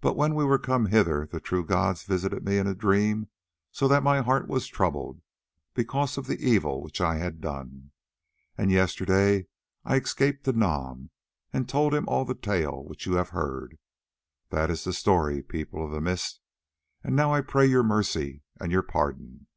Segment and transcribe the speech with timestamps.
[0.00, 3.28] But when we were come hither the true gods visited me in a dream
[3.72, 5.22] so that my heart was troubled
[5.74, 7.90] because of the evil which I had done,
[8.56, 9.48] and yesterday
[9.84, 11.10] I escaped to Nam
[11.52, 13.76] and told him all the tale which you have heard.
[14.50, 16.40] That is the story, People of the Mist,
[17.02, 19.48] and now I pray your mercy and your pardon."